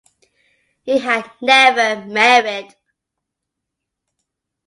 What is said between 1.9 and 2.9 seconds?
married.